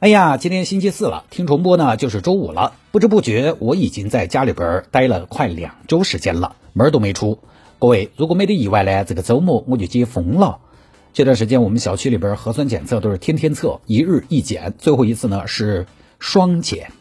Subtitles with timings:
[0.00, 2.72] 哎呀，今天星期四了，听重播呢就是周五了。
[2.90, 7.40] 不知不觉，我已经在家里边待了快两周时间了，门都没出。
[7.78, 10.60] 各位，如果没得意外呢，这个周末我就解封了。
[11.12, 15.84] 这段时间我们小区里边核酸检测都是天天测，一日一检，最后一次呢是
[16.18, 16.92] 双检，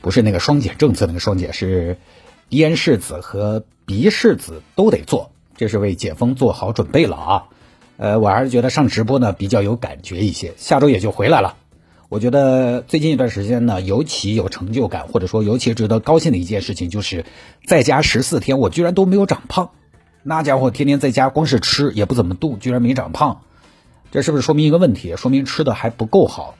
[0.00, 1.98] 不是那个双检政策那个双检，是
[2.48, 7.44] 咽拭子和鼻拭子都得做，这是为解封做好准备了啊。
[7.98, 11.56] 呃，我还是觉得上直播呢比较有感觉一些，下周也就回来了。
[12.08, 17.26] 我觉得最近一段时间呢，尤其有成就感，或者说尤其值得高兴的一件事情，就是
[17.66, 19.70] 在家十四天，我居然都没有长胖。
[20.22, 23.42] 那家伙天天在家光是吃也不怎么动，居然没长胖，
[24.10, 25.16] 这是不是说明一个问题？
[25.16, 26.54] 说明吃的还不够好。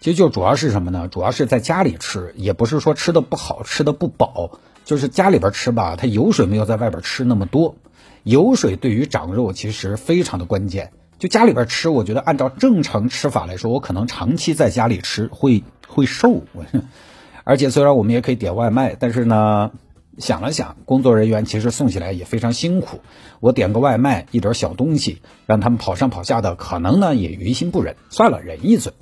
[0.00, 1.06] 其实就主要是什么呢？
[1.06, 7.76] 主要是在家里吃，也不是说吃的不好，吃的不饱，就是家里边吃吧，它油水没有在外边吃那么多。
[8.24, 10.90] 油水对于长肉其实非常的关键。
[11.18, 16.42] 就家里边吃，我觉得按照正常吃法来说，我可能长期在家里吃会会瘦。
[17.44, 19.70] 而且虽然我们也可以点外卖，但是呢，
[20.18, 23.00] 想了想，工作人员其实送起来也非常辛苦。
[23.40, 27.96] 我点个外卖，一点小东西，让他们跑上跑下的，可能呢也于心不忍。
[28.10, 28.92] 算了，忍一嘴。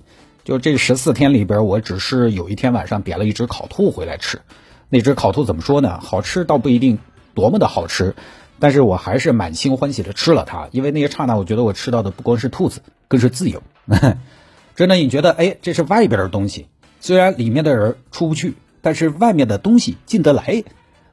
[0.45, 4.41] 就这十四天里边，我只是有一天晚上点了一只烤兔回来吃。
[4.89, 5.99] 那只烤兔怎么说呢？
[6.01, 6.99] 好吃倒不一定
[7.35, 8.15] 多么的好吃。
[8.59, 13.63] 但是我还是满心欢喜的吃了它，因为那一刹那，我觉得我吃到的不光是兔子，更是自由。
[14.75, 16.67] 真的，你觉得，哎，这是外边的东西，
[17.01, 20.65] 虽然里面的人出不去，但是外面的东西进得来，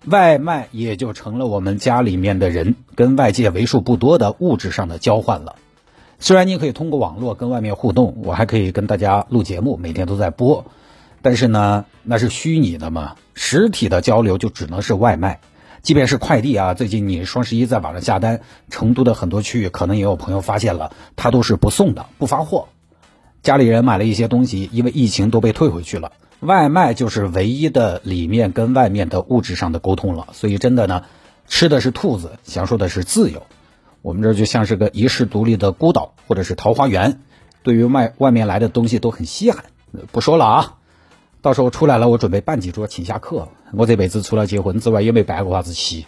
[0.05, 5.55] 外卖也就成了我们家里面的人跟外界为数不多的物质上的交换了。
[6.19, 10.65] 虽然你可以通过网络跟外面互动，我还可以跟大家录节目，每天都在播，
[11.21, 15.39] 但是呢，那是虚拟的嘛，实体的交流就只能是外卖。
[15.83, 18.39] 即便是快递啊，最近你双十一在网上下单，
[18.69, 22.69] 成都的很多区域可能也有朋友发现了，他都是不送的，不发货。
[23.41, 26.13] 家里人买了一些东西，因为疫情都被退回去了。
[26.39, 31.03] 外卖就是唯一的里面跟外面的物质上的沟通了，所以真的呢，
[31.49, 33.43] 吃的是兔子，享受的是自由。
[34.01, 37.19] 我们这就像是个遗世独立的孤岛，或者是桃花源，
[37.61, 39.65] 对于外外面来的东西都很稀罕。
[40.13, 40.75] 不说了啊。
[41.43, 43.49] 到时候出来了，我准备办几桌请下客。
[43.73, 46.05] 我这辈子除了结婚之外，也没办过啥子席。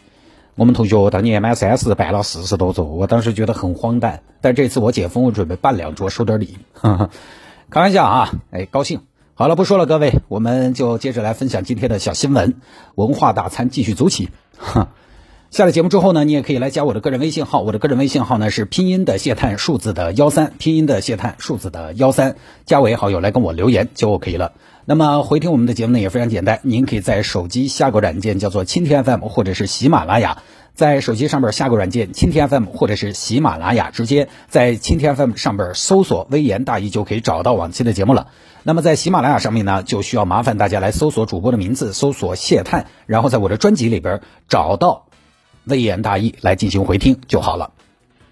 [0.56, 4.24] 我们同学当年满三十办了四十多桌，我当时觉得很荒诞。
[4.40, 6.58] 但这次我解封，我准备办两桌收点礼。
[7.70, 9.02] 开玩笑啊，哎，高兴。
[9.34, 12.56] 好了，不说了，各位，我们就接着来分享今天的小新闻。
[12.96, 14.30] 文化大餐继续走起。
[15.52, 17.62] 下了节目之后呢，你也可以来加我的个人微信号。
[17.62, 24.54] 我的个人微信号呢是拼音的谢探数字的幺三，拼音的谢探数字的幺三，加为好友来跟我留言就 OK 了。
[24.88, 30.44] 那么回听我们的节目呢也非常简单，您可以在手机下个软件叫做蜻蜓 FM 或者是喜马拉雅，
[30.76, 38.28] 在手机上边下个软件蜻蜓 FM 或者是喜马拉雅，直接在蜻蜓 FM 上边搜索“微言大义”就可以找到往期的节目了。
[38.62, 45.08] 那么在喜马拉雅上面呢，就需要麻烦大家来搜索主播的名字，搜索谢探，然后在我的专辑里边找到
[45.66, 47.72] “微言大义”来进行回听就好了。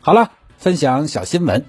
[0.02, 1.66] 好了，分享小新闻。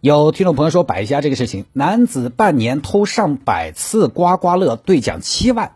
[0.00, 5.72] 有听众朋友说摆一下这个事情：男子半年偷上百次刮刮乐，兑奖七万。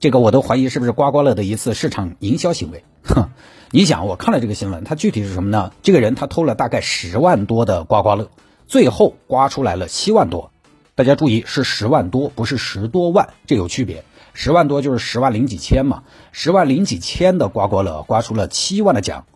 [0.00, 2.82] 这个我都怀疑是不是刮刮乐的一次市场营销行为。
[3.04, 3.28] 哼，
[3.70, 5.72] 你想，我看了这个新闻，它具体是什么呢？
[5.84, 8.28] 这个人他偷了大概十万多的刮刮乐，
[8.66, 10.50] 最后刮出来了七万多。
[10.96, 14.02] 大家注意，是十万多，不是十多万，这有区别。
[14.32, 16.02] 十万多就是十万零几千嘛，
[16.32, 19.26] 十万零几千的刮刮乐刮出了七万的奖，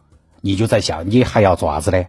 [0.40, 2.08] 你就在想，你还要做啥子嘞？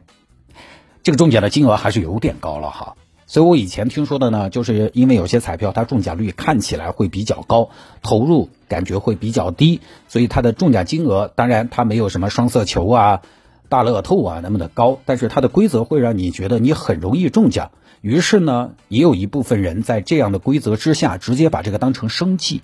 [1.04, 2.96] 这个中奖的金额还是有点高了哈，
[3.26, 7.70] 所以我以前听说的呢，就是因为有些彩票它中奖率看起来会比较高，
[8.04, 13.22] 投入感觉会比较低，所以它的中奖金额当然它没有什么双色球啊、
[13.68, 17.72] 大乐透啊那么的高，但是它的规则会让你觉得你很容易中奖。
[18.02, 22.62] 于是呢，也有一部分人在这样的规则之下，直接把这个当成生计。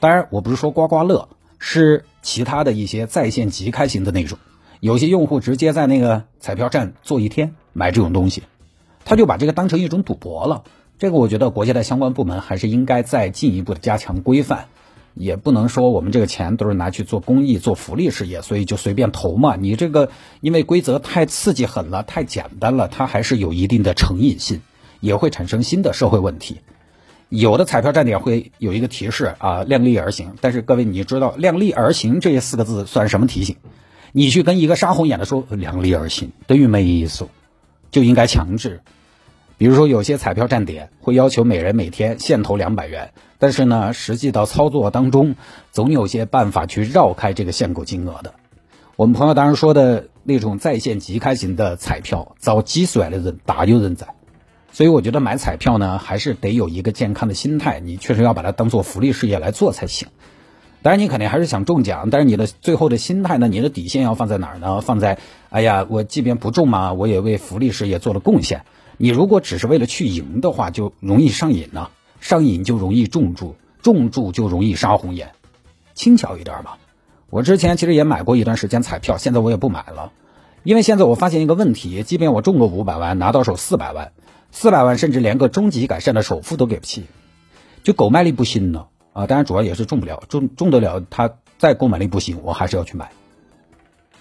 [0.00, 4.38] 当然，我不是说刮刮乐，是其他的一些在线即开型的那种，
[4.80, 7.54] 有些用户直接在那个彩票站坐一天。
[7.78, 8.42] 买这种东西，
[9.04, 10.64] 他就把这个当成一种赌博了。
[10.98, 14.66] 这个我觉得国家的相关部门还是应该再进一步的加强规范，
[15.14, 19.54] 也不能说我们这个钱都是拿去做公益、做福利事业，所以就随便投嘛。
[19.54, 20.10] 你这个
[20.40, 24.60] 因为规则太刺激狠了、太简单了，它还是有一定的成瘾性，
[24.98, 26.58] 也会产生新的社会问题。
[27.28, 30.32] 有的彩票站点会有一个提示啊，量力而行。
[30.40, 33.56] 但是各位，你知道“量力而行”这四个字算什么提醒？
[34.12, 37.28] 你去跟一个杀红眼的说“量力而行”，等于没意思，
[37.90, 38.80] 就应该强制。
[39.56, 45.34] 比如说，有些彩票站点会要求每人每天限投两百元，但是呢，实际到操作当中，
[45.72, 48.34] 总有些办法去绕开这个限购金额的。
[48.94, 54.06] 我们朋友当时说的那种在线即开型的彩票，遭击甩的人大有人在。
[54.70, 60.06] 所以我觉得买彩票呢，还是得有一个健康的心态，你确实要把它当做福利事业来做才行。
[60.82, 64.80] 当然，你肯定还是想中奖，但是你的最后的心态呢，你的底线要放在哪儿呢？
[64.80, 65.18] 放在，
[65.50, 68.64] 哎呀，我即便不中嘛，我也为福利事业做了贡献。
[68.96, 71.90] 你如果只是为了去赢的话，就容易上瘾呢，
[72.20, 75.32] 上瘾就容易中注，中注就容易杀红眼，
[75.94, 76.78] 轻巧一点吧。
[77.30, 80.12] 我之前其实也买过一段时间彩票，现在我也不买了，
[80.62, 84.12] 因为现在我发现一个问题，即便我中个五百万，拿到手四百万。
[84.50, 87.04] 四百万甚至连个终极改善的首付都给不起，
[87.82, 88.86] 就狗卖力不行呢
[89.18, 89.26] 啊！
[89.26, 91.28] 当然主要也是中不了，中中得了，他
[91.58, 93.10] 再购买力不行，我还是要去买。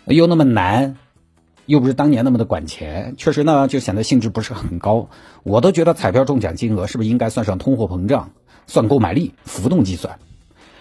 [0.05, 0.97] 又那么难，
[1.67, 5.09] 又不是当年那么的管钱，确实呢就显得兴致不是很高。
[5.44, 8.31] 我都觉得彩票中奖金额是不是应该算上通货膨胀，
[8.65, 10.17] 算购买力，浮动计算？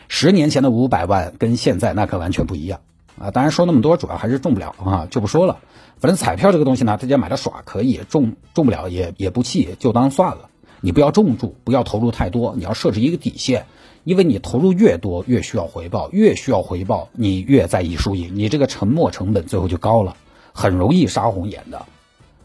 [0.08, 2.80] 十年前的五百万跟现在那可完全不一样
[3.20, 3.30] 啊！
[3.30, 5.58] 当然说那么多，主要还是中不了啊，就不说了。
[5.98, 10.48] 反正彩票这个东西呢，大家买了耍可以，中中不了也也不气，就当算了。
[10.86, 13.66] 你不要重注，不要投入太多，你要设置一个底线，
[14.04, 20.16] 因为你投入越多，越需要回报，越需要回报，你越在意输赢，你这个沉没成本最后就高了，
[20.52, 21.86] 很容易杀红眼的。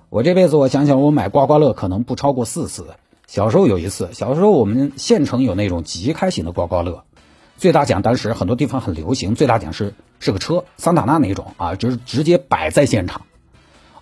[0.10, 2.88] 我这辈子我想想，我买刮刮乐可能不超过四次。
[3.28, 7.04] 小时候有一次，小时候我们县城有那种即开型的刮刮乐，
[7.58, 13.22] 最大奖当时很多地方很流行，最大奖是是个车，桑塔纳那种啊，就是直接摆在现场。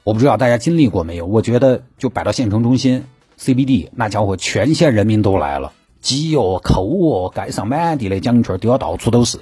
[0.05, 1.25] 我不知道大家经历过没有？
[1.25, 3.03] 我觉得就摆到县城中心
[3.39, 5.71] CBD，那家伙全县人民都来了，
[6.01, 9.39] 挤哦、扣哦，街上满地的奖券，丢到处都是。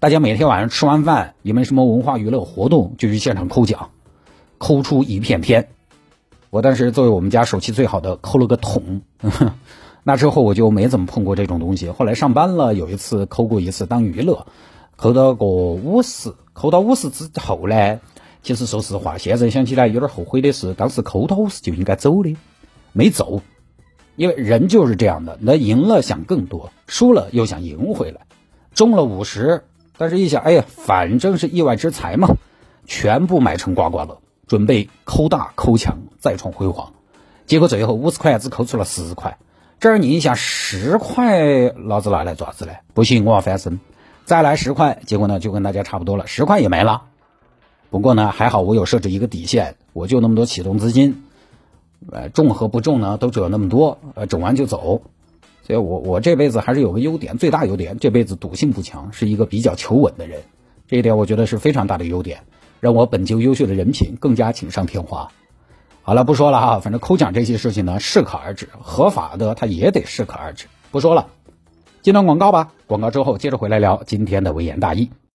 [0.00, 3.90] 大家每天晚上吃完饭，也没什么文化娱乐活动，就去现场抠奖，
[4.58, 5.68] 抠出一片天。
[6.50, 9.02] 我当时作为我们家手气最好的，抠了个桶。
[10.02, 11.90] 那之后我就没怎么碰过这种东西。
[11.90, 14.46] 后来上班了，有一次抠过一次当娱乐，
[14.96, 18.00] 抠到个五十，抠到五十之后呢？
[18.42, 22.36] 其实说实话，现在想起来有点后悔的是，当时抠到五十就应该走的，
[22.94, 23.42] 没走，
[24.16, 28.22] 因为人就是这样的，那赢了想更多，输了又想赢回来，
[28.72, 29.64] 中了五十，
[29.98, 32.36] 但是一想，哎呀，反正是意外之财嘛，
[32.86, 36.92] 全部买成刮刮乐，准备抠大抠强，再创辉煌，
[37.46, 39.38] 结果最后五十块只抠出了十块，
[39.80, 42.78] 这儿你一想十块，老子拿来做啥子嘞？
[42.94, 43.80] 不行，我要翻身，
[44.24, 47.02] 再来十块，结果呢就跟大家差不多了，十块也没了。
[47.90, 51.22] 不过呢，还好我有设置一个底线，我就那么多启动资金，
[52.12, 55.02] 呃，中和不中呢，都只有那么多，呃，整完就走。
[55.62, 60.42] 所以我我这辈子还是有个优点，最大优点，这辈子赌性不强，是一个比较求稳的人，
[60.86, 62.40] 这一点我觉得是非常大的优点，
[62.80, 65.30] 让我本就优秀的人品更加锦上添花。
[66.02, 70.66] 好了，不说了哈，反正抠奖这些事情呢，适可而止，合法的它也得适可而止。
[70.90, 71.28] 不说了，
[72.02, 75.08] 接段广告吧，广告之后接着回来聊今天的微言大义。